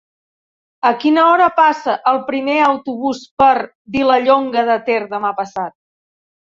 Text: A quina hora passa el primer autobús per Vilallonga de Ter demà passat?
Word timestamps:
A 0.89 0.91
quina 1.03 1.25
hora 1.33 1.49
passa 1.59 1.95
el 2.13 2.19
primer 2.31 2.57
autobús 2.71 3.23
per 3.43 3.53
Vilallonga 3.99 4.69
de 4.73 4.81
Ter 4.91 5.01
demà 5.17 5.37
passat? 5.45 5.81